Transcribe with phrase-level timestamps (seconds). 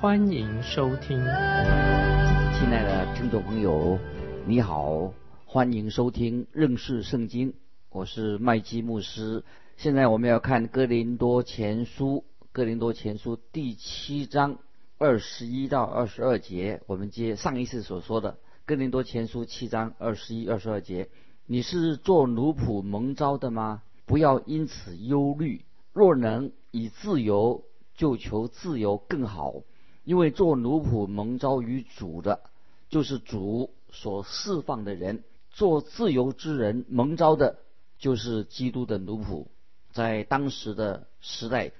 [0.00, 1.18] 欢迎收听。
[1.18, 3.98] 亲爱的听众朋友，
[4.46, 5.12] 你好，
[5.44, 7.52] 欢迎收听认识圣经，
[7.90, 9.44] 我是麦基牧师。
[9.76, 14.56] 现在我们要看哥林多前书，哥林多前书第七章
[14.96, 21.10] 二十一到二十二节，我们接上一次所说的哥林多前书七章二十一、二十二节。
[21.44, 23.82] 你是做奴仆蒙召的吗？
[24.06, 25.66] 不要因此忧虑。
[25.92, 29.56] 若能以自由，就求自由更好。
[30.04, 32.40] 因为做奴仆蒙召于主的，
[32.88, 35.18] 就是主所释放的人；
[35.50, 37.58] 做自由之人蒙召的，
[37.98, 39.46] 就是基督的奴仆。
[39.92, 41.72] 在当时的时代，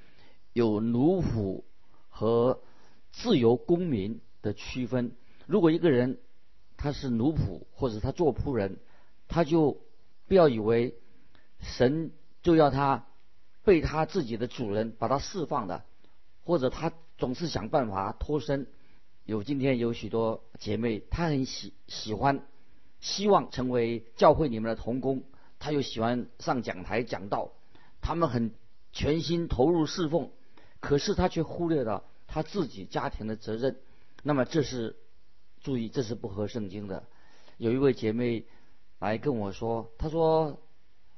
[0.52, 1.62] 有奴仆
[2.08, 2.60] 和
[3.12, 5.12] 自由公民的区分。
[5.46, 6.18] 如果一个人
[6.76, 8.78] 他是奴仆，或者他做仆人，
[9.28, 9.80] 他就
[10.26, 10.94] 不要以为
[11.60, 13.06] 神就要他
[13.64, 15.84] 被他自己的主人把他释放的，
[16.44, 18.66] 或者他总是想办法脱身。
[19.24, 22.42] 有今天有许多姐妹，她很喜喜欢，
[22.98, 25.22] 希望成为教会里面的童工，
[25.60, 27.52] 她又喜欢上讲台讲道，
[28.00, 28.50] 他们很
[28.92, 30.30] 全心投入侍奉，
[30.80, 33.76] 可是她却忽略了她自己家庭的责任。
[34.24, 34.96] 那么这是
[35.60, 37.04] 注意，这是不合圣经的。
[37.58, 38.44] 有一位姐妹。
[39.00, 40.60] 来跟我说，她说，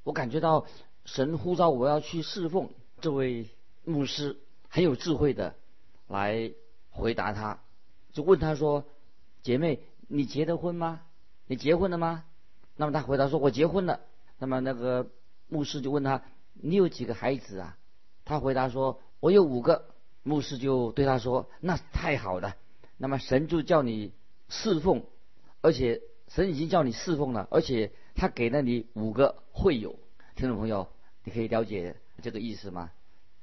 [0.05, 0.67] 我感觉到
[1.05, 2.71] 神呼召我要去侍奉。
[3.01, 3.51] 这位
[3.85, 4.37] 牧师
[4.69, 5.57] 很有智慧的
[6.13, 6.53] 来
[6.91, 7.59] 回答他，
[8.13, 8.85] 就问他说
[9.43, 11.01] ：“姐妹，你结的婚吗？
[11.47, 12.25] 你结婚了吗？”
[12.77, 14.01] 那么他回答说：“我结婚了。”
[14.39, 15.11] 那么那个
[15.49, 16.23] 牧师就问他
[16.55, 17.77] ：“你有几个孩子啊？”
[18.25, 19.87] 他回答说：“我有五个。”
[20.23, 22.57] 牧师就对他说：“那太好了。
[22.97, 24.13] 那么神就叫你
[24.49, 25.05] 侍奉，
[25.61, 29.99] 而且。”神已经叫你侍奉了，而且他给了你五个会友。
[30.35, 30.89] 听众朋友，
[31.25, 32.91] 你可以了解这个意思吗？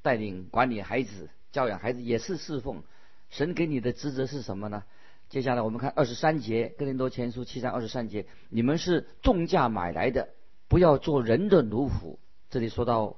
[0.02, 2.84] 带领管理孩子、教养孩子也是侍奉。
[3.30, 4.84] 神给你的职责是什么呢？
[5.30, 10.30] 接下来我们看二十三节，哥林多前书七章二十三节：你们是重价买来的，
[10.68, 12.18] 不要做人的奴仆。
[12.50, 13.18] 这里说到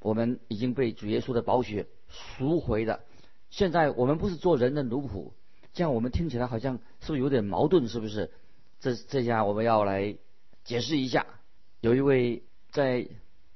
[0.00, 3.00] 我们已经被主耶稣的宝血赎回了，
[3.50, 5.32] 现在我们不是做人的奴仆，
[5.74, 7.86] 这样我们听起来好像是不是有点矛盾？
[7.88, 8.30] 是不是？
[8.80, 10.16] 这这下我们要来
[10.64, 11.26] 解释一下，
[11.82, 13.06] 有一位在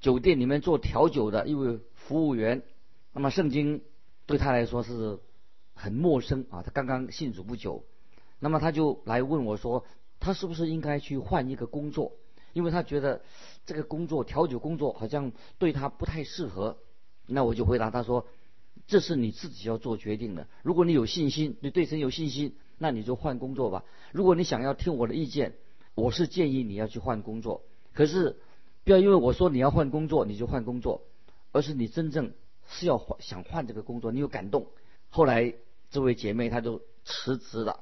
[0.01, 2.63] 酒店里面做调酒的一位服务员，
[3.15, 3.81] 那么圣经
[4.27, 5.19] 对他来说是
[5.75, 7.85] 很陌生啊，他刚刚信主不久，
[8.39, 9.85] 那么他就来问我说，
[10.21, 12.13] 他是不是应该去换一个工作？
[12.53, 13.23] 因为他觉得
[13.67, 16.79] 这个工作调酒工作好像对他不太适合。
[17.27, 18.27] 那我就回答他说，
[18.87, 20.47] 这是你自己要做决定的。
[20.63, 22.57] 如果你有信心，你对神有信心。
[22.77, 23.85] 那你就换工作吧。
[24.11, 25.55] 如果你想要听我的意见，
[25.95, 27.63] 我是建议你要去换工作。
[27.93, 28.37] 可是，
[28.83, 31.03] 不要因为我说你要换工作你就换工作，
[31.53, 32.33] 而是你真正
[32.69, 34.67] 是要换想换这个工作，你有感动。
[35.11, 35.55] 后来
[35.91, 37.81] 这位姐妹她就辞职了，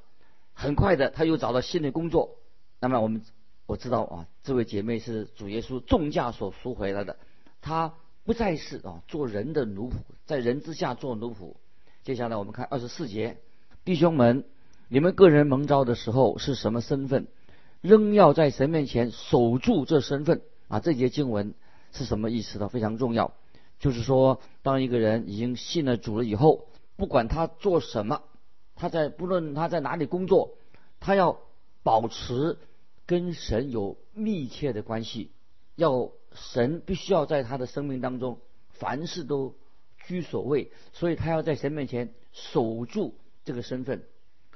[0.55, 2.37] 很快的她又找到新的工作。
[2.81, 3.23] 那么我们
[3.67, 7.17] 我知道啊，这位姐妹是主耶稣重价所赎回来的，
[7.61, 7.95] 她
[8.25, 9.95] 不再是啊做人的奴仆，
[10.27, 11.55] 在人之下做奴仆。
[12.03, 13.39] 接下来我们看二十四节，
[13.85, 14.45] 弟兄们。
[14.89, 17.27] 你们个人蒙召的时候是什么身份，
[17.81, 20.81] 仍要在神面前守住这身份啊！
[20.81, 21.55] 这节经文
[21.93, 22.69] 是什么意思呢？
[22.69, 23.33] 非常重要，
[23.83, 28.23] 就是说，当一个人已经信了主了以后，不管他做什么，
[28.77, 30.55] 他在不论他在哪里工作，
[31.01, 31.41] 他要
[31.83, 32.59] 保持
[33.07, 35.33] 跟神有密切的关系，
[35.75, 39.57] 要神必须要在他的生命当中凡事都
[40.07, 44.05] 居首位，所以他要在神面前守住这个身份。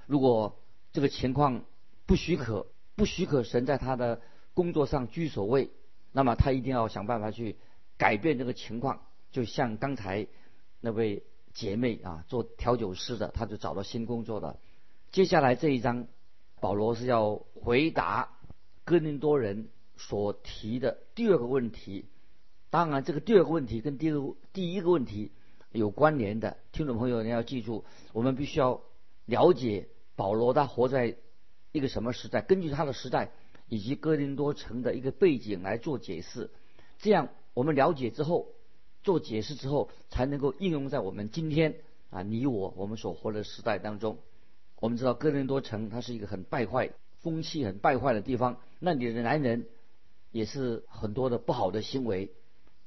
[0.07, 0.57] 如果
[0.93, 1.65] 这个情况
[2.07, 4.21] 不许可，不许可神在他的
[4.55, 5.71] 工作上居首位，
[6.13, 7.57] 那么他一定要想办法去
[7.99, 9.01] 改变这个情况。
[9.37, 10.27] 就像刚才
[10.81, 11.23] 那位
[11.53, 14.59] 姐妹啊，做调酒师的，她就找到新工作了。
[15.13, 16.09] 接下来这一章，
[16.59, 18.31] 保罗是要回答
[18.87, 19.69] 哥林多人
[19.99, 22.07] 所提的第二个问题。
[22.71, 25.33] 当然，这个第二个问题跟第二第一个问题
[25.71, 26.57] 有关联的。
[26.73, 27.85] 听众朋友，你要记住，
[28.15, 28.81] 我们必须要
[29.27, 29.91] 了解。
[30.15, 31.15] 保罗他活在
[31.73, 32.41] 一个什么时代？
[32.41, 33.33] 根据他的时代
[33.69, 36.51] 以及哥林多城的一个背景来做解释，
[36.97, 38.49] 这样我们了解之后
[39.07, 41.77] 做解释之后，才能够应用在我们今天
[42.11, 44.19] 啊你我我们所活的时代当中。
[44.81, 49.69] 我们知道哥林多城它是一个很败坏、风气很败坏的地方，那里的男人
[50.33, 52.33] 也是很多的不好的行为。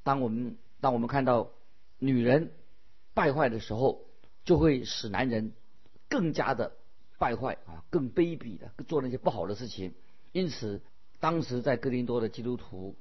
[0.04, 1.52] 当我们当我们看到
[2.00, 2.52] 女人
[3.14, 4.02] 败坏的时候，
[4.44, 5.54] 就会使男人
[6.10, 6.74] 更加的
[7.18, 9.94] 败坏啊，更卑鄙的做那些不好的事情。
[10.34, 10.82] 因此，
[11.22, 12.96] 当时在哥林多的基督徒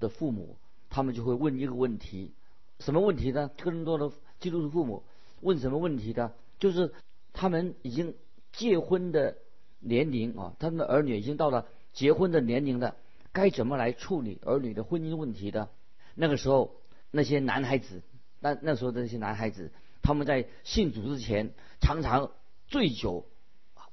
[0.00, 0.56] 的父母，
[0.90, 2.34] 他们就会问一个问题：
[2.80, 3.50] 什么问题呢？
[3.62, 4.10] 哥林多的
[4.40, 5.04] 基督徒父母
[5.40, 6.32] 问什么问题呢？
[6.58, 6.92] 就是
[7.32, 8.14] 他们已经
[8.52, 9.36] 结婚的
[9.80, 12.96] 年龄啊，他们的儿女已经到了结婚的年龄了，
[13.32, 15.68] 该怎么来处理儿女的婚姻问题的？
[16.14, 16.76] 那个时候，
[17.10, 18.02] 那些男孩子，
[18.40, 19.72] 那那时候的那些男孩子，
[20.02, 22.30] 他们在信主之前常常
[22.68, 23.26] 醉酒，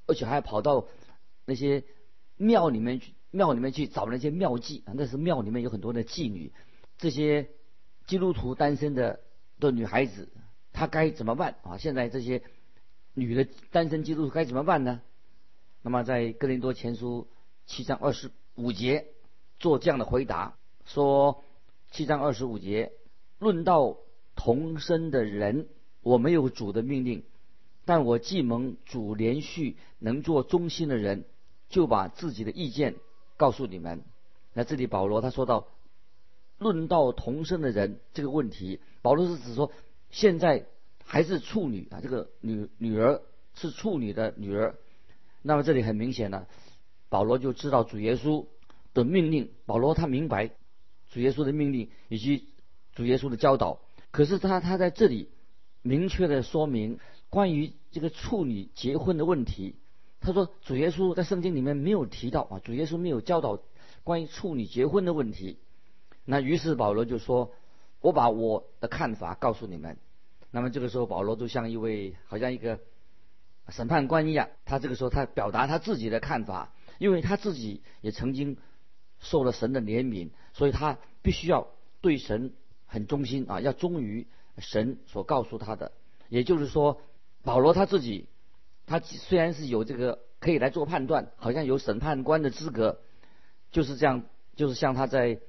[0.06, 0.88] 而且还跑到
[1.46, 1.84] 那些
[2.38, 4.94] 庙里面去，庙里面去找那些庙妓啊。
[4.96, 6.52] 那时庙里面有很多的妓女，
[6.98, 7.50] 这些
[8.08, 9.20] 基督徒单身的
[9.60, 10.30] 的女孩子，
[10.74, 11.78] 她该怎么办啊？
[11.78, 12.44] 现在这些
[13.14, 15.02] 女的单身基督徒该怎么办呢？
[15.82, 17.28] 那么在哥林多前书
[17.66, 19.08] 七章二十五节
[19.60, 21.44] 做这样的回答，说。
[21.94, 22.94] 七章二十五节，
[23.38, 23.98] 论到
[24.38, 25.68] 同生的人，
[26.02, 27.26] 我没有主的命令，
[27.84, 31.26] 但我既蒙主连续能做忠心的人，
[31.68, 32.96] 就把自己的意见
[33.36, 34.04] 告诉你们。
[34.54, 35.68] 那这里保罗他说到，
[36.62, 39.72] 论到同生的人这个问题，保罗是指说
[40.12, 40.68] 现在
[41.04, 43.20] 还是处女啊，这个女女儿
[43.56, 44.76] 是处女的女儿。
[45.42, 46.46] 那么这里很明显呢，
[47.10, 48.46] 保罗就知道主耶稣
[48.94, 50.52] 的命令，保罗他明白。
[51.10, 52.46] 主耶稣的命令以及
[52.94, 53.82] 主耶稣的教导，
[54.12, 55.30] 可是他他在这里
[55.82, 57.00] 明确的说明
[57.32, 59.76] 关于这个处女结婚的问题。
[60.20, 63.60] 他说主耶稣在圣经里面没有提到啊，主耶稣没有教导
[64.04, 65.58] 关于处女结婚的问题。
[66.26, 67.52] 那于是保罗就说
[68.02, 69.98] ：“我把我的看法告诉你们。”
[70.52, 72.80] 那么这个时候保罗就像一位好像一个
[73.70, 78.58] 审判官一样，他这个时候他表达他自己的看法，因为他自己也曾经。
[79.24, 81.68] 受了神的怜悯，所以他必须要
[82.02, 82.56] 对神
[82.88, 84.26] 很忠心啊，要忠于
[84.58, 85.92] 神所告诉他的。
[86.28, 87.00] 也就是说，
[87.44, 88.28] 保罗他自己，
[88.88, 93.00] 他虽然是有这个可以来做判断，好像有审判官的资格，
[93.70, 94.24] 就是这样，
[94.56, 95.40] 就是像他在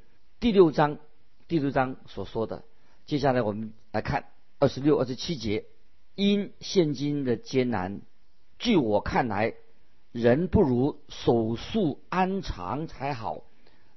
[0.42, 0.98] 第六章
[1.46, 2.64] 第六章所说的。
[3.06, 4.24] 接下来我们来看
[4.58, 5.66] 二十六、二十七节，
[6.16, 8.00] 因现今的艰难，
[8.58, 9.54] 据我看来，
[10.10, 13.44] 人不如守素安常才好。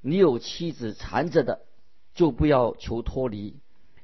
[0.01, 1.65] 你有妻子缠着的，
[2.13, 3.55] 就不要求脱离；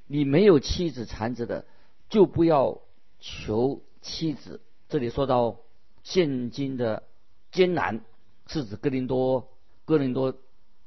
[0.07, 1.67] 你没有妻子缠着的，
[2.09, 2.81] 就不要
[3.19, 4.63] 求妻子。
[4.89, 5.59] 这里说到
[6.01, 7.03] 现今的
[7.51, 8.03] 艰难，
[8.47, 9.47] 是指哥林多
[9.85, 10.35] 哥林多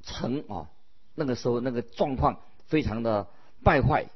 [0.02, 0.68] 城啊，
[1.14, 3.28] 那个时候那个状况非常的
[3.62, 4.06] 败坏。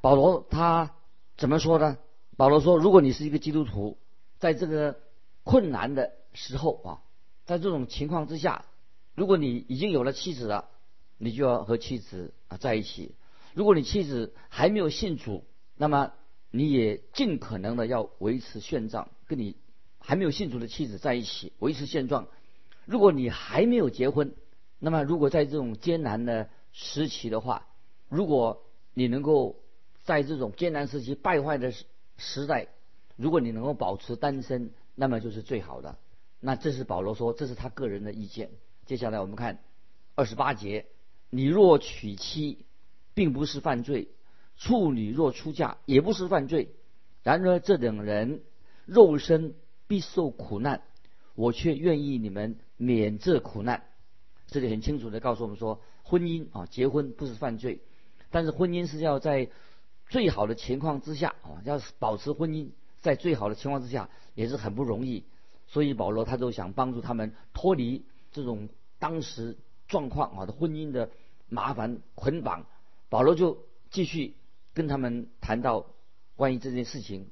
[0.00, 0.92] 保罗他
[1.36, 1.98] 怎么说呢？
[2.36, 3.98] 保罗说：如果你是一个基督徒，
[4.38, 4.98] 在这个
[5.44, 7.02] 困难的时候啊，
[7.44, 8.64] 在这种情况之下。
[9.14, 10.70] 如果你已经有了妻子了，
[11.18, 13.14] 你就要和妻子啊在一起。
[13.52, 15.44] 如果你妻子还没有信主，
[15.76, 16.12] 那么
[16.50, 19.54] 你也尽可能的要维持现状，跟你
[19.98, 22.26] 还没有信主的妻子在一起，维持现状。
[22.86, 24.34] 如果你还没有结婚，
[24.84, 27.68] 那么如果在这种艰难的时期的话，
[28.08, 28.64] 如果
[28.94, 29.62] 你能够
[30.02, 31.84] 在这种艰难时期败坏的时
[32.16, 32.66] 时代，
[33.14, 35.98] 如果你能够保持单身，那么就是最好的。
[36.40, 38.50] 那这是保罗说，这是他个人的意见。
[38.84, 39.60] 接下来我们看
[40.16, 40.86] 二十八节：
[41.30, 42.66] 你若娶妻，
[43.14, 44.08] 并不是犯罪；
[44.56, 46.74] 处女若出嫁，也不是犯罪。
[47.22, 48.42] 然而这等人
[48.84, 49.54] 肉身
[49.86, 50.82] 必受苦难，
[51.36, 53.84] 我却愿意你们免这苦难。
[54.52, 57.80] 这里很清楚的告诉我们说，婚姻啊，结婚不是犯罪，
[58.30, 59.48] 但是婚姻是要在
[60.08, 62.68] 最好的情况之下啊，要保持婚姻
[63.00, 65.24] 在最好的情况之下也是很不容易。
[65.66, 68.04] 所以保罗他都想帮助他们脱离。
[68.30, 71.10] 这种当时状况啊的婚姻的
[71.48, 72.64] 麻烦捆绑，
[73.10, 73.58] 保罗就
[73.90, 74.36] 继续
[74.72, 75.86] 跟他们谈到
[76.36, 77.28] 关于这件事情。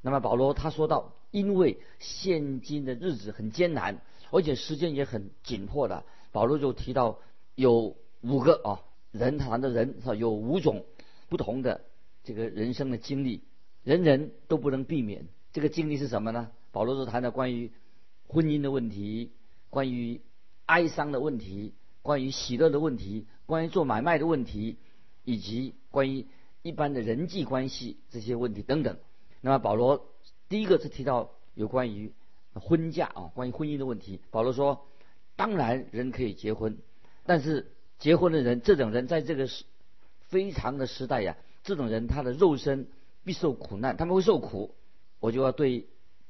[0.00, 4.00] 那么保罗他说到，因为现今的日子很艰难，
[4.30, 6.04] 而且时间也很紧迫的，
[6.34, 7.20] 保罗就提到
[7.54, 10.14] 有五个啊人谈的人是吧？
[10.16, 10.84] 有五种
[11.28, 11.82] 不同的
[12.24, 13.44] 这个人生的经历，
[13.84, 15.28] 人人都不能避免。
[15.52, 16.50] 这个经历是什么呢？
[16.72, 17.70] 保罗就谈到关于
[18.26, 19.30] 婚姻的问题，
[19.70, 20.20] 关于。
[20.66, 24.78] 哀伤的问题，关于喜乐的问题，关于做买卖的问题，
[25.22, 26.26] 以及关于
[26.62, 28.96] 一般的人际关系这些问题等等。
[29.42, 30.06] 那么保罗
[30.48, 32.14] 第一个是提到有关于
[32.54, 34.22] 婚嫁啊，关于婚姻的问题。
[34.30, 34.86] 保罗说，
[35.36, 36.78] 当然人可以结婚，
[37.24, 39.64] 但是结婚的人，这种人在这个时
[40.28, 42.88] 非常的时代呀，这种人他的肉身
[43.24, 44.74] 必受苦难，他们会受苦。
[45.20, 45.86] 我就要对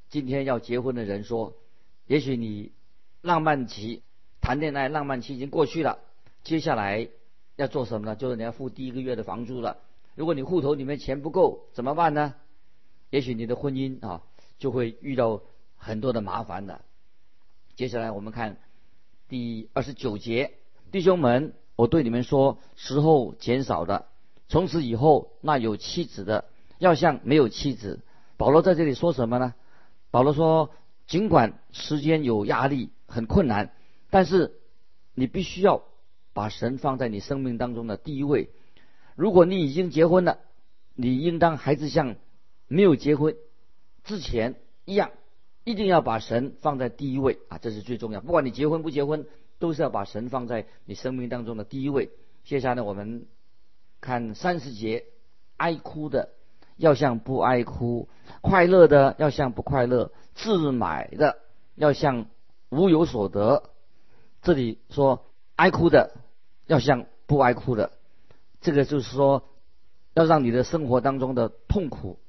[0.09, 1.53] 今天要结婚的人说，
[2.07, 2.71] 也许你
[3.21, 4.03] 浪漫期
[4.41, 5.99] 谈恋爱浪漫期已经过去了，
[6.43, 7.09] 接下来
[7.55, 8.15] 要做什么呢？
[8.15, 9.79] 就是你要付第一个月的房租了。
[10.15, 12.35] 如果你户头里面钱不够，怎么办呢？
[13.09, 14.23] 也许你的婚姻啊
[14.57, 15.41] 就会遇到
[15.77, 16.81] 很多的麻烦的。
[17.75, 18.57] 接下来我们看
[19.27, 20.53] 第二十九节，
[20.91, 24.05] 弟兄们，我对你们说，时候减少的，
[24.47, 26.45] 从此以后那有妻子的
[26.77, 28.01] 要像没有妻子。
[28.37, 29.55] 保罗在这里说什么呢？
[30.11, 30.69] 保罗说，
[31.07, 33.73] 尽管时间有压力、很困难，
[34.11, 34.59] 但是
[35.15, 35.83] 你必须要
[36.33, 38.51] 把神放在你生命当中的第一位。
[39.15, 40.37] 如果你已经结婚了，
[40.93, 42.15] 你应当还是像
[42.67, 43.35] 没有结婚
[44.03, 44.55] 之前
[44.85, 45.11] 一样，
[45.65, 48.21] 一定要把神放在第一位啊，这是最重要。
[48.21, 49.25] 不管你结婚不结婚，
[49.59, 52.11] 都是要把神放在你生命当中的第一位。
[52.45, 53.25] 接下来我们
[53.99, 55.03] 看三十节，
[55.57, 56.29] 哀哭的。
[56.77, 58.09] 要像不爱哭，
[58.41, 61.37] 快乐的要像不快乐，自买的
[61.75, 62.25] 要像
[62.67, 63.69] 无有所得。
[64.41, 66.11] 这里说爱哭的
[66.67, 67.93] 要像不爱哭的，
[68.59, 69.45] 这个就是说
[70.13, 72.19] 要让你的生活当中的痛苦、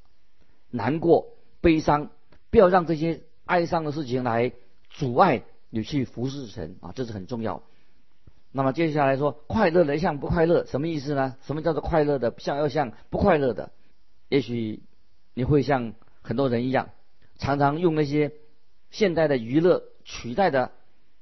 [0.71, 1.27] 难过、
[1.61, 2.11] 悲伤，
[2.57, 4.51] 不要让这些哀伤的事情来
[4.89, 7.63] 阻碍你去服侍神啊，这是很重要。
[8.51, 11.37] 那么接下来说快乐的像不快乐，什么意思呢？
[11.43, 13.73] 什么叫做快乐的像要像不快乐的？
[14.31, 14.83] 也许
[15.35, 16.89] 你会像很多人一样，
[17.37, 18.33] 常常用那些
[18.91, 20.73] 现代的娱乐取代的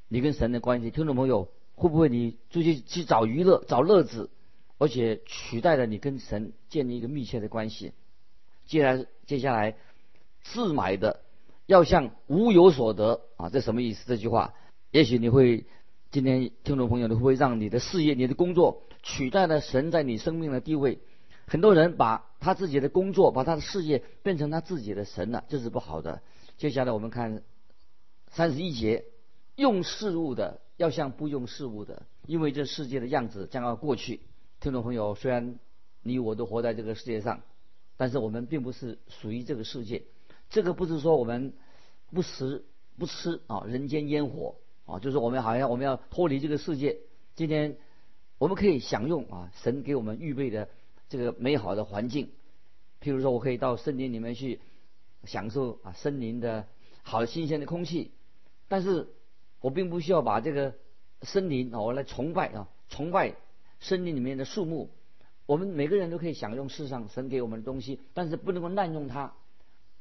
[0.07, 0.93] 你跟神的关系。
[0.93, 4.31] 听众朋友，会不会你出去去找娱乐、找乐子，
[4.79, 7.93] 而且取代了你跟神建立一个密切的关系？
[8.67, 9.75] 接下来，接下来
[10.45, 11.24] 自买的
[11.67, 14.05] 要像无有所得啊，这什么意思？
[14.07, 14.55] 这句话，
[14.91, 15.67] 也许你会
[16.11, 21.01] 今天听众朋友，你会让你的事业、你的工作取代了神在你生命的地位？
[21.47, 26.23] 很多人把他自己的工作、把他的事业变成他自己的神了，这是不好的。
[26.57, 27.43] 接下来我们看
[28.29, 29.05] 三十一节，
[29.57, 34.21] 用事物的要像不用事物的，因为这世界的样子将要过去。
[34.61, 35.59] 听众朋友，虽然
[36.03, 37.43] 你我都活在这个世界上，
[37.97, 40.05] 但是我们并不是属于这个世界。
[40.55, 41.53] 这个不是说我们
[42.13, 42.65] 不食
[42.97, 44.55] 不吃啊，人间烟火
[44.87, 47.01] 啊，就是我们好像我们要脱离这个世界。
[47.35, 47.77] 今天
[48.39, 50.69] 我们可以享用啊，神给我们预备的。
[51.09, 52.31] 这个美好的环境，
[53.01, 54.61] 譬如说，我可以到森林里面去
[55.25, 56.67] 享受啊森林的
[57.03, 58.13] 好新鲜的空气，
[58.69, 59.09] 但是
[59.61, 60.75] 我并不需要把这个
[61.23, 63.35] 森林啊我来崇拜啊崇拜
[63.81, 64.91] 森林里面的树木。
[65.47, 69.35] 我们每个人都可以享用世上神给我们的东西，但是不能够滥用它。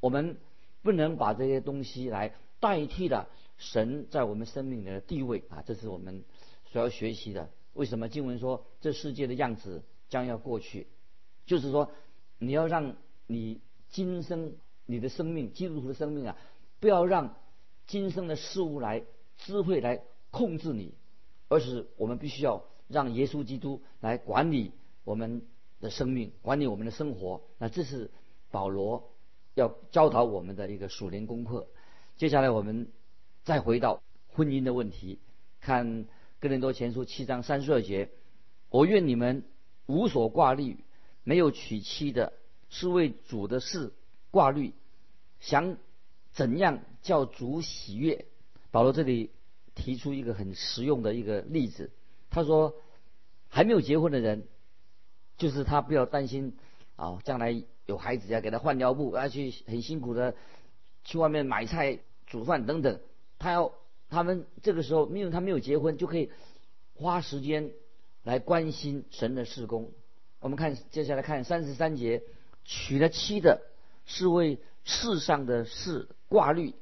[0.04, 0.36] 我们
[0.82, 6.26] 不能把这些东西来代替了神在我们生命里的地位啊，这是我们
[6.66, 7.50] 所要学习的。
[7.72, 10.88] 为什么经文说这世界的样子将要过去？
[11.46, 11.90] 就是说，
[12.38, 16.38] 你要让你今生你的生命，基督徒的生命啊，
[16.82, 17.38] 不要让
[17.88, 19.06] 今生的事物来
[19.38, 20.96] 智慧来控制你，
[21.48, 24.74] 而是我们必须要让耶稣基督来管理
[25.06, 25.44] 我们
[25.80, 27.42] 的生命，管理我们的生活。
[27.58, 28.12] 那这是
[28.52, 29.13] 保罗
[29.56, 31.68] 要教导我们的一个属灵功课。
[32.18, 32.88] 接下来我们
[33.44, 35.20] 再回到婚姻的问题，
[35.62, 36.06] 看
[36.40, 38.10] 哥林多前书七章三十二节：
[38.70, 39.44] 我愿你们
[39.86, 40.78] 无所挂虑。
[41.26, 42.34] 没有娶妻的，
[42.68, 43.94] 是为主的事
[44.30, 44.74] 挂虑，
[45.40, 45.78] 想
[46.34, 48.26] 怎样叫主喜悦？
[48.72, 49.32] 保罗这里
[49.74, 51.92] 提出一个很实用的一个例子，
[52.30, 52.76] 他说，
[53.48, 54.44] 还没有结婚的人，
[55.38, 56.58] 就是他不要担心
[57.04, 60.36] 啊，将来有孩子要给他换尿布，要去很辛苦的
[61.04, 63.02] 去外面买菜、煮饭等等，
[63.40, 63.74] 他要
[64.10, 66.32] 他们这个时候，因为他没有结婚，就可以
[66.96, 67.72] 花时间
[68.24, 69.92] 来关心神的事工。
[70.40, 72.24] 我们看，接下来看三十三节，
[72.64, 73.62] 娶了妻的，
[74.06, 76.74] 是为世上的事挂虑，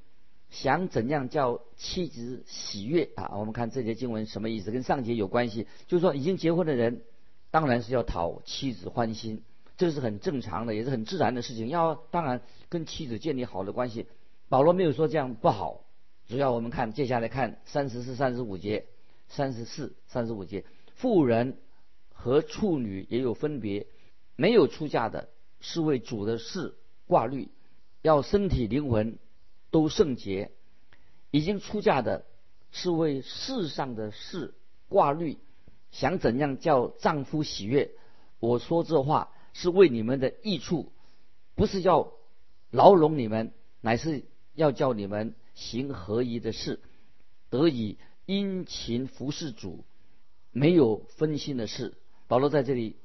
[0.51, 3.31] 想怎样叫妻子喜悦啊？
[3.37, 4.69] 我们看这节经文什么意思？
[4.69, 7.01] 跟上节有关系，就是说已经结婚的人，
[7.49, 9.43] 当然是要讨妻子欢心，
[9.81, 11.67] 这是很正常的，也是很自然的事情。
[11.67, 14.05] 要当然跟妻子建立好的关系。
[14.47, 15.85] 保罗没有说这样不好，
[16.27, 18.85] 主要我们看接下来看三十四、三十五节，
[19.27, 21.57] 三十四、三十五节，妇人。
[22.13, 23.87] 和处女也有分别，
[24.35, 26.75] 没有出嫁的是为主的事
[27.07, 27.49] 挂虑，
[28.03, 29.17] 要身体灵魂
[29.71, 30.51] 都圣洁；
[31.31, 32.23] 已经出嫁的
[32.69, 34.53] 是为世上的事
[34.87, 35.39] 挂虑，
[35.89, 37.89] 想怎样叫丈夫喜悦。
[38.39, 40.91] 我说这话是为你们的益处，
[41.55, 42.11] 不是要
[42.69, 46.79] 牢笼你们，乃是要叫你们行合一的事，
[47.49, 49.83] 得以殷勤服侍主，
[50.51, 51.93] 没有分心的事。
[52.27, 52.95] 保罗在这里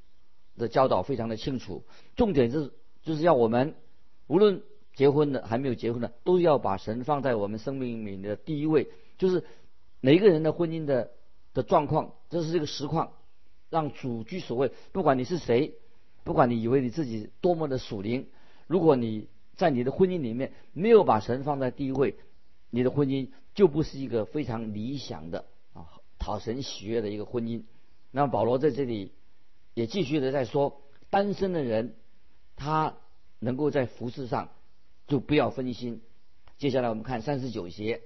[0.56, 1.84] 的教导非常的清楚，
[2.14, 2.72] 重点是
[3.02, 3.74] 就是要我们
[4.28, 4.62] 无论
[4.94, 8.88] 结婚的还没有结婚的，都要把神放在我们生命里的第一位。
[9.18, 9.44] 就是
[10.00, 11.10] 每一个人的婚姻的
[11.54, 13.12] 的状况，这是这个实况，
[13.68, 14.70] 让主居首位。
[14.92, 15.74] 不管你是谁，
[16.26, 18.26] 不管你以为你自己多么的属灵，
[18.66, 22.16] 如果你在你的婚姻里面没有把神放在第一位，
[22.68, 25.86] 你的婚姻就不是一个非常理想的啊
[26.18, 27.62] 讨神喜悦的一个婚姻。
[28.10, 29.12] 那保罗在这里
[29.72, 31.94] 也继续的在说，单身的人
[32.56, 32.96] 他
[33.38, 34.50] 能够在服饰上
[35.06, 36.02] 就不要分心。
[36.58, 38.02] 接下来我们看三十九节，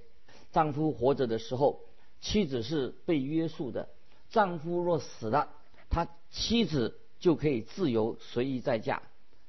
[0.51, 1.81] 丈夫活着的时候，
[2.19, 3.87] 妻子是被约束的；
[4.29, 5.49] 丈夫若死了，
[5.89, 9.01] 他妻子就可以自由随意再嫁，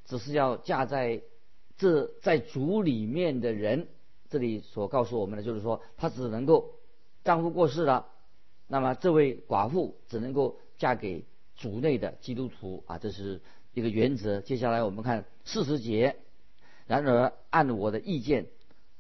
[0.04, 1.22] 只是要嫁在。
[1.78, 3.88] 这在主里面的人，
[4.28, 6.74] 这里所告诉我们的就是说，她只能够
[7.24, 8.06] 丈夫过世了，
[8.68, 11.24] 那么这位寡妇只能够嫁给
[11.56, 13.40] 主内的基督徒啊，这是
[13.74, 14.40] 一个原则。
[14.42, 16.14] 接下来我们看四十节，
[16.86, 18.46] 然而按我的意见，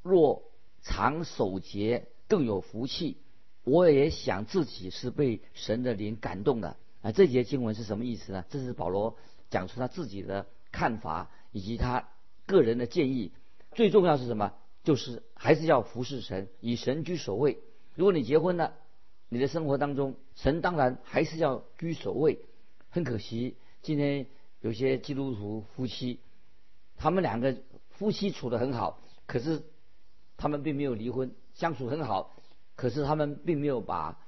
[0.02, 0.42] 若
[0.82, 3.18] 常守节更有福气。
[3.62, 7.12] 我也想自己是被神的灵感动的啊。
[7.12, 8.44] 这节经文是什么意思呢？
[8.48, 9.18] 这是保罗
[9.50, 12.08] 讲出他自己的看法以及他。
[12.44, 13.30] 个人的建议，
[13.72, 14.52] 最重要是什么？
[14.82, 17.60] 就是还是要服侍神，以神居首位。
[17.94, 18.74] 如果你结婚了，
[19.28, 22.40] 你的生活当中，神当然还是要居首位。
[22.90, 24.26] 很可惜，今天
[24.60, 26.18] 有些基督徒夫妻，
[26.96, 27.56] 他们两个
[27.90, 29.62] 夫妻处得很好，可是
[30.36, 32.34] 他们并没有离婚，相处很好，
[32.74, 34.18] 可是他们并没有把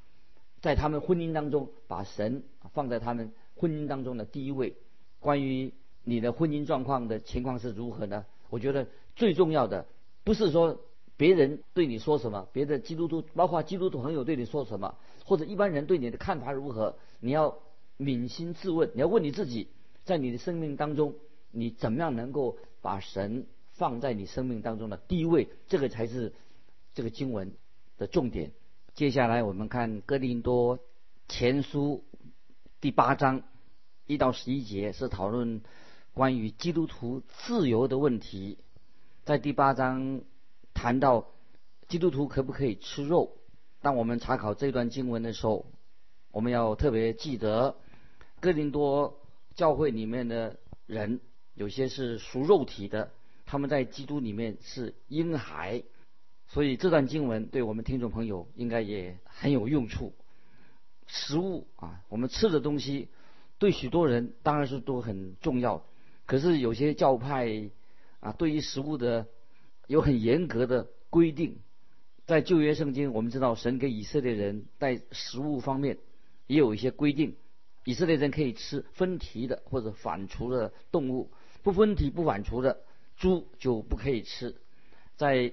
[0.64, 2.42] 在他们婚姻当中把神
[2.73, 4.75] 放在他们婚姻当中的第一位。
[5.21, 5.73] 关于。
[6.06, 8.26] 你的婚姻状况的情况是如何呢？
[8.50, 9.87] 我觉得最重要的
[10.23, 10.78] 不是说
[11.16, 17.56] 别人对你说什么，别的基督徒，包括基督徒朋友对你说什么，或者一般人对你的看法如何，你要
[17.99, 19.68] 扪心自问，你要问你自己，
[20.04, 21.14] 在你的生命当中，
[21.50, 25.48] 你怎么样能够把神放在你生命当中的第一位？
[25.68, 26.35] 这个才是
[26.92, 27.55] 这个经文
[27.96, 28.53] 的重点。
[28.94, 30.78] 接下来我们看哥林多
[31.28, 32.04] 前书
[32.80, 33.42] 第八章
[34.07, 35.62] 一到十一节，是讨论。
[36.12, 38.57] 关于基督徒自由的问题，
[39.24, 40.20] 在第八章
[40.74, 41.26] 谈到
[41.88, 43.37] 基督徒可不可以吃肉。
[43.83, 45.66] 当我们查考这段经文的时候，
[46.30, 47.74] 我们要特别记得，
[48.38, 49.18] 哥林多
[49.57, 51.20] 教会里面的人
[51.54, 53.11] 有些是属肉体的，
[53.44, 55.83] 他们在基督里面是婴孩，
[56.55, 60.14] 所以这段经文对我们听众朋友应该也很有用处。
[61.09, 63.09] 食物啊，我们吃的东西
[63.59, 65.85] 对许多人当然是都很重要。
[66.27, 67.71] 可是有些教派
[68.21, 69.27] 啊，对于食物的
[69.88, 71.59] 有很严格的规定。
[72.25, 75.99] 在旧约圣经，我们知道神给以色列人在食物方面
[76.47, 77.35] 也有一些规定。
[77.85, 81.33] 以色列人可以吃分蹄的或者反刍的动物，
[81.64, 82.79] 不分蹄不反刍的
[83.17, 84.55] 猪就不可以吃。
[85.17, 85.53] 在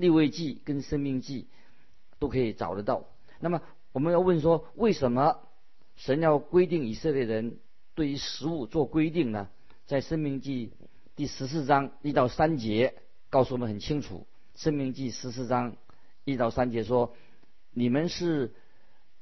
[0.00, 1.46] 立位记跟生命记
[2.18, 3.04] 都可以找得到。
[3.38, 3.60] 那么
[3.92, 5.40] 我们要问说，为什么
[5.96, 7.58] 神要规定以色列人
[7.94, 9.48] 对于食物做规定呢？
[9.84, 10.68] 在《生命记》
[11.16, 12.94] 第十四章一到三节
[13.28, 14.26] 告诉我们很清楚，
[14.62, 15.76] 《生命记》十四章
[16.24, 17.14] 一到三节说
[17.74, 18.54] ：“你们是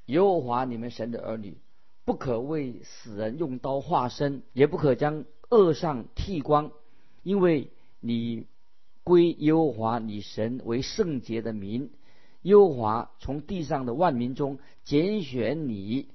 [0.07, 1.59] 耶和华你们神的儿女，
[2.05, 6.71] 不可为死人用刀划身，也不可将恶上剃光，
[7.25, 8.47] 因为你
[9.09, 11.91] 归耶和华你神为圣洁的民。
[12.43, 16.09] 耶和华从地上的万民中拣选你，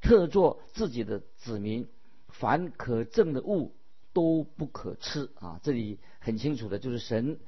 [0.00, 1.86] 特作自己的子民，
[2.28, 3.74] 凡可憎的物。”
[4.12, 5.60] 都不可吃啊！
[5.62, 7.38] 这里很清楚的就是神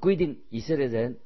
[0.00, 1.20] 规定以色列人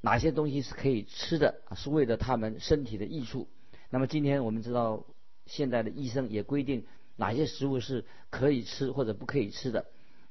[0.00, 3.48] 哪些东西是可以吃的，是为了他们身体的益处。
[3.90, 5.04] 那么今天我们知道，
[5.46, 9.86] 现在的医生也规定哪些食物是可以吃或者不可以吃的。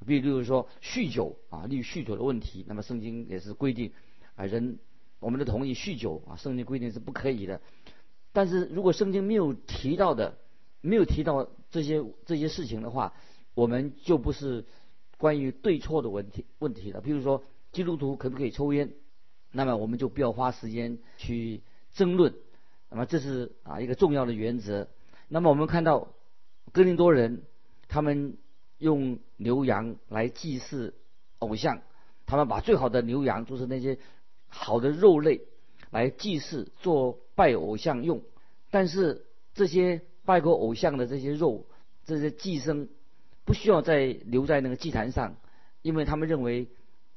[0.06, 3.92] 比如说酗酒啊，例如酗酒的问题，那么圣经也是规定
[4.36, 4.80] 啊，人
[5.20, 7.62] 我们都同意酗酒啊，圣经规定是不可以的。
[8.32, 10.38] 但是如果圣经没有提到的，
[10.82, 13.14] 没有提到这些这些事情的话，
[13.54, 14.66] 我们就不是
[15.18, 17.02] 关于对错的问题问题了。
[17.02, 18.94] 比如说，基督徒可不可以抽烟？
[19.52, 22.34] 那么我们就不要花时间去争论。
[22.90, 24.88] 那么这是啊一个重要的原则。
[25.28, 26.14] 那么我们看到
[26.72, 27.42] 哥林多人，
[27.88, 28.38] 他们
[28.80, 30.96] 用牛羊来祭祀
[31.38, 31.84] 偶像，
[32.26, 34.00] 他们把最好的牛羊，就是那些
[34.48, 35.42] 好的肉类
[35.92, 38.24] 来祭祀做拜偶像用。
[38.72, 41.68] 但是这些拜过偶像的这些肉，
[42.06, 42.90] 这些寄生。
[43.46, 45.38] 不需要再留在那个祭坛上，
[45.82, 46.68] 因为他们认为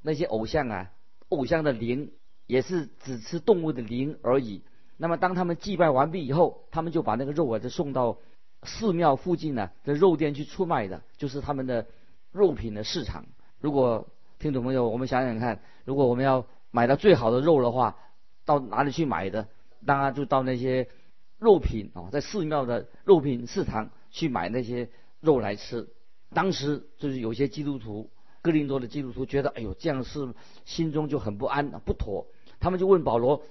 [0.01, 0.91] 那些偶像啊，
[1.29, 2.11] 偶像的灵
[2.47, 4.63] 也是只吃动物的灵而已。
[4.97, 8.17] 那么当他们祭拜完毕以后，他们就把那个肉啊，就送到
[8.65, 11.87] 寺庙附近呢的肉店去出卖的，就是他们的
[12.31, 13.27] 肉品的市场。
[13.61, 17.97] 如果听众朋友，我们想想看，如果我们要买到最好的肉的话，
[18.45, 19.49] 到哪里去买的？
[19.85, 20.89] 当然就到那些
[21.39, 24.89] 肉品啊，在寺庙的肉品市场去买那些
[25.21, 25.89] 肉来吃。
[26.31, 28.11] 当时就是有些基督徒，
[28.43, 32.27] 哥林多的基督徒觉得，哎呦，这样是心中就很不安不妥。
[32.61, 33.43] 他们就问保罗，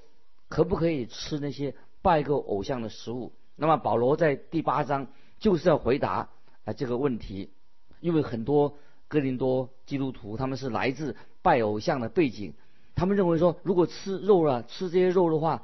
[0.48, 3.34] 可不可以吃那些拜过偶像的食物？
[3.56, 5.08] 那么保罗在第八章
[5.40, 6.30] 就是要回答
[6.64, 7.52] 啊这个问题，
[8.00, 12.54] 因为很多哥林多基督徒他们是来自拜偶像的背景，
[12.96, 15.64] 他们认为说，如果吃肉了，吃这些肉的话，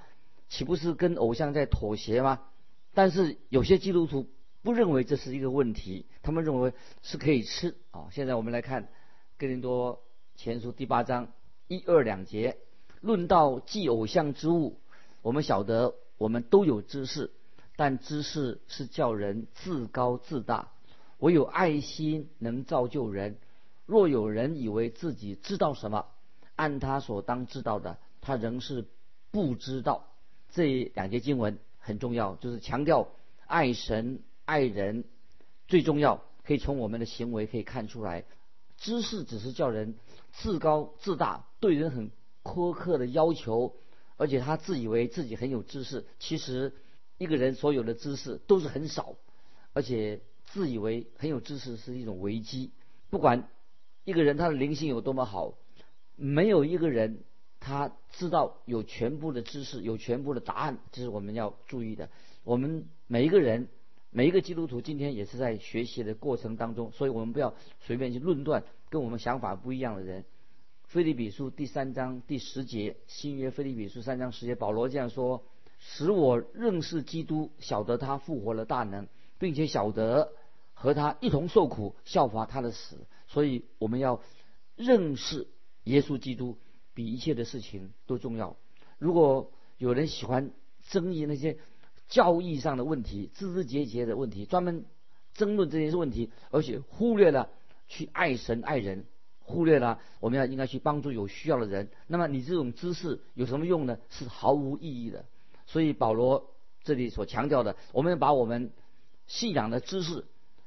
[0.50, 2.42] 岂不是跟偶像在妥协吗？
[2.94, 4.28] 但是有些基督徒
[4.64, 8.08] 不认为这是一个问题，他们认为是可以吃啊。
[8.12, 8.90] 现在我们来看
[9.38, 10.02] 哥林多
[10.36, 11.30] 前书第八章
[11.68, 12.58] 一二两节，
[13.02, 14.80] 论到祭偶像之物，
[15.22, 17.32] 我们晓得我们都有知识，
[17.78, 20.72] 但知识是叫人自高自大，
[21.20, 23.38] 唯有爱心能造就人。
[23.86, 26.08] 若有人以为自己知道什么，
[26.58, 28.86] 按他所当知道的，他仍是
[29.32, 30.08] 不知道。
[30.50, 33.08] 这两节经文很重要，就是强调
[33.46, 35.06] 爱神爱人
[35.70, 36.24] 最重要。
[36.44, 38.24] 可以从我们的行为可以看出来，
[38.78, 39.96] 知识只是叫人
[40.32, 42.10] 自高自大，对人很
[42.42, 43.76] 苛刻的要求，
[44.16, 46.06] 而且他自以为自己很有知识。
[46.20, 46.74] 其实
[47.18, 49.16] 一个人所有的知识都是很少，
[49.74, 52.72] 而且自以为很有知识是一种危机。
[53.10, 53.50] 不管
[54.04, 55.58] 一个人他的灵性有多么好，
[56.16, 57.24] 没有一个人。
[57.60, 62.10] 他知道有全部的知识，有全部的答案，这是我们要注意的。
[62.44, 63.68] 我们每一个人，
[64.12, 70.24] 每一个基督徒，今天也是在学习的过程当中，所以我们不要随便去论断跟我们想法不一样的人。
[70.84, 75.44] 菲利比书第三章第十节，新约菲利比书三章十节，保罗这样说
[75.78, 79.08] ：“使我认识基督，晓得他复活了大能，
[79.40, 80.34] 并且晓得
[80.74, 84.22] 和他一同受苦，效法他的死。”所以我们要
[84.76, 85.48] 认识
[85.84, 86.58] 耶稣基督。
[86.94, 88.58] 比一切的事情都重要。
[88.98, 90.50] 如果有人喜欢
[90.90, 91.60] 争议那些
[92.08, 94.84] 教义上的问题、枝枝节节的问题，专门
[95.36, 97.52] 争论这些问题，而且忽略了
[97.88, 99.06] 去爱神爱人，
[99.42, 104.00] 忽略了我们要应该去帮助有需要的人，那么你这种知识有什么用呢？
[104.10, 105.26] 是毫无意义的。
[105.68, 108.72] 所以保罗这里所强调的，我们要把我们
[109.28, 110.26] 信仰的知识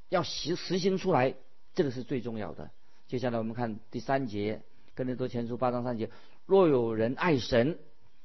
[0.09, 1.35] 要实实行出来，
[1.75, 2.71] 这个是最重要的。
[3.09, 4.63] 接下来我们看第三节。
[4.93, 6.11] 跟林多前书八章三节，
[6.45, 7.79] 若有人爱神，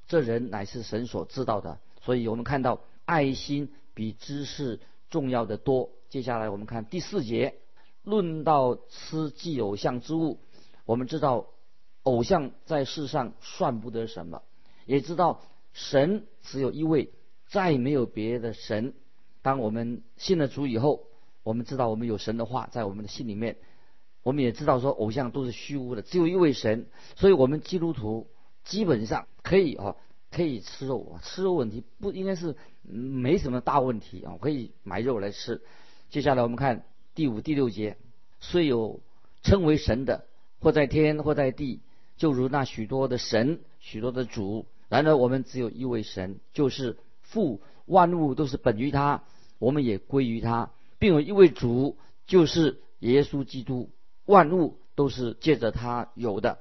[0.08, 1.80] 这人乃是神所知道的。
[2.02, 5.92] 所以我们看到爱心比知识重要的多。
[6.10, 7.56] 接下来我们看第四节，
[8.04, 10.40] 论到吃祭偶像之物，
[10.86, 11.48] 我们知道
[12.04, 14.42] 偶像在世上算不得什么，
[14.86, 15.42] 也知道
[15.76, 17.12] 神只有一位，
[17.48, 18.94] 再没有别的神。
[19.42, 21.04] 当我们信了主以后，
[21.44, 23.58] 我们知道我们有神的话在我们的心里面。
[24.24, 28.28] 我们也知道说偶像都是虚无的，只有一位神，所以我们基督徒
[28.64, 29.98] 基本上可以啊，
[30.32, 35.62] 可以吃肉，吃肉问题不应该是没什么大问题啊，可以买肉来吃。
[36.10, 37.98] 接下来我们看第五、第六节，
[38.40, 39.02] 虽有
[39.44, 40.26] 称为神的，
[40.60, 41.82] 或在天或在地，
[42.16, 49.24] 就如那许多的神、许多的主，然而我们只有一位神，就是父，万物都是本于他，
[49.60, 53.90] 我们也归于他，并有一位主，就是耶稣基督。
[54.26, 56.58] 万物都是借着他有的，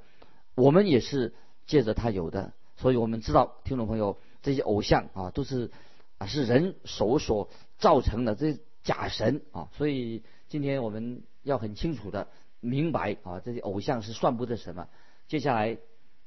[0.55, 1.33] 我们也是
[1.67, 5.71] 借着他有的，所以我们知道，听众朋友，这些偶像啊，都是
[6.19, 12.29] 啊是人手所造成的，这些假神啊，所以今天我们要很清楚的
[12.61, 14.89] 明白啊，这些偶像是算不得什么。
[15.27, 15.79] 接下来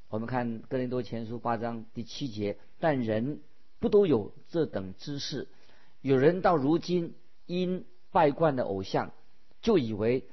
[0.09, 3.41] 我们看哥林多前书八章第七节，但人
[3.79, 5.47] 不都有这等知识？
[6.01, 7.15] 有人到如今
[7.45, 9.11] 因拜惯的偶像，
[9.61, 10.25] 就以为。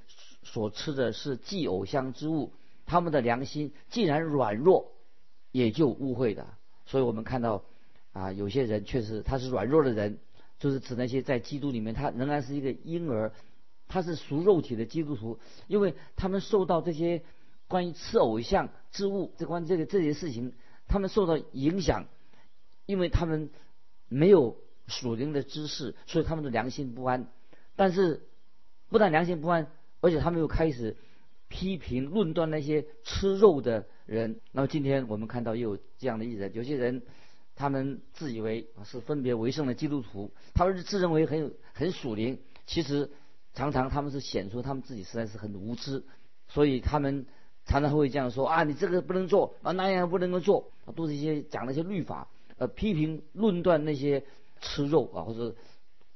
[0.46, 2.52] 所吃的是祭偶像之物，
[2.84, 4.92] 他们的良心既然软弱，
[5.52, 6.46] 也就误会的。
[6.84, 7.64] 所以我们看到
[8.12, 10.18] 啊，有些人确实他是软弱的人，
[10.58, 13.32] 就是指那些在基督里面他仍然是一个婴儿，
[13.88, 17.22] 他是属肉体的基督徒，因为他们受到这些
[17.68, 20.52] 关于吃偶像之物这关这个这些事情，
[20.86, 22.06] 他们受到影响，
[22.86, 23.50] 因为他们
[24.08, 27.28] 没有属灵的知识，所以他们的良心不安。
[27.76, 28.26] 但是
[28.88, 29.70] 不但良心不安。
[30.00, 30.98] 而且他们又开始
[31.48, 34.38] 批评论断那些吃肉的人。
[34.52, 37.00] 那么今天我们看到又有这样的一人，有些人
[37.56, 43.10] 他们自以为是分别为圣的基督徒，他们是自认为很有很属灵，其实
[43.54, 46.04] 常常他们是显出他们自己实在是很无知，
[46.48, 47.24] 所以他们
[47.64, 54.24] 常常会这样说啊，你这个不能做啊，那样不能够做，都是一些讲那些律法，呃，批评论断那些
[54.60, 55.54] 吃肉啊或者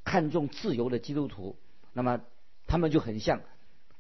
[0.05, 1.57] 看重自由的基督徒。
[1.93, 2.21] 那么
[2.67, 3.41] 他们就很像。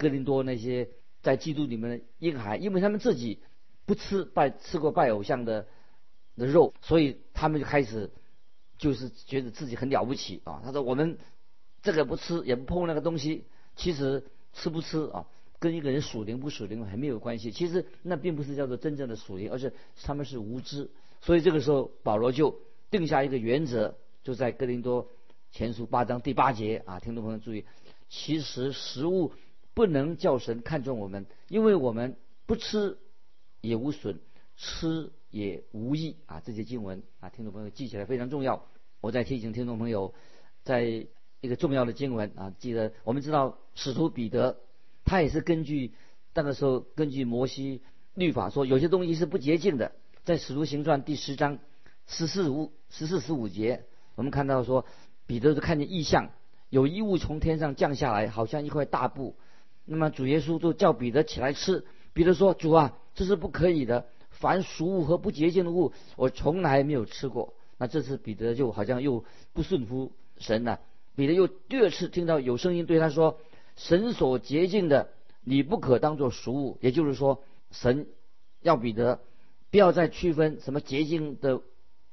[0.00, 0.90] 哥林多那些
[1.22, 3.40] 在基督里面的婴孩，因为他们自己
[3.84, 5.66] 不吃拜吃过拜偶像的
[6.36, 8.12] 的肉，所以他们就开始
[8.76, 10.62] 就是觉得自己很了不起啊。
[10.64, 11.18] 他说我们
[11.82, 15.26] 这个不吃也不碰那个东西，其实吃不吃啊，
[15.58, 17.50] 跟一个人属灵不属灵还没有关系。
[17.50, 20.90] 其实那并不是叫做真正的属灵，而是他们是无知。
[21.20, 25.08] 所以这个时候保罗就定下一个原则，就在哥林多
[25.50, 27.64] 前书八章第八节啊，听众朋友注意，
[28.08, 29.32] 其实食物。
[29.74, 32.16] 不能叫神看重我们，因为我们
[32.46, 32.98] 不吃
[33.60, 34.18] 也无损，
[34.56, 36.42] 吃也无益啊！
[36.44, 38.66] 这些经文啊，听众朋友记起来非常重要。
[39.00, 40.14] 我再提醒听众朋友，
[40.64, 40.82] 在
[41.40, 44.58] 一个重要的经文啊，记得我们知道使徒彼得，
[45.08, 45.94] 他也是根据
[46.34, 47.80] 那个时候根据摩西
[48.12, 49.92] 律法说，有些东西是不洁净的。
[50.22, 51.58] 在使徒行传第十章
[52.06, 54.84] 十四五十四十五节，我们看到说
[55.26, 56.30] 彼得就看见异象，
[56.68, 59.34] 有异物从天上降下来，好像一块大布。
[59.86, 61.86] 那么主耶稣就叫彼得起来吃。
[62.12, 64.08] 彼得说：“主啊，这是不可以的。
[64.28, 70.80] 凡俗物和不洁净的物，我从来没有吃过。”那这次彼得就好像又不顺服神了。
[71.16, 73.38] 彼得又第二次听到有声音对他说
[73.78, 75.08] ：“神所洁净的，
[75.42, 78.08] 你不可当作俗物。”也就是说，神
[78.60, 79.20] 要彼得
[79.70, 81.62] 不要再区分什么洁净的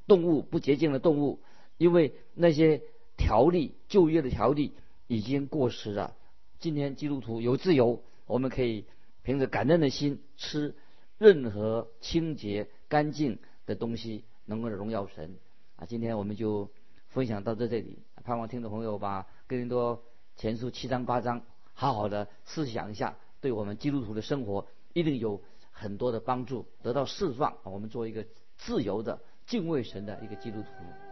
[0.07, 1.41] 动物、不洁净的动物，
[1.77, 2.83] 因为那些
[3.17, 4.73] 条例、旧约的条例
[5.07, 6.15] 已经过时了。
[6.59, 8.85] 今天基督徒有自由，我们可以
[9.23, 10.75] 凭着感恩的心吃
[11.17, 15.35] 任何清洁干净的东西，能够荣耀神
[15.77, 15.85] 啊！
[15.85, 16.69] 今天我们就
[17.07, 20.03] 分享到这这里，盼望听众朋友把更多
[20.35, 21.41] 前书七章八章
[21.75, 27.57] 好好的思想一下，对我们基督徒的生活一定有很多的帮助，得到释放。
[27.63, 28.25] 我们做一个
[28.57, 30.67] 自由的敬畏神的一个基督徒。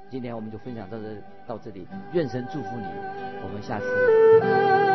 [0.10, 2.86] 今天我们就分享到这到这里，愿神祝福你，
[3.44, 4.93] 我们下次。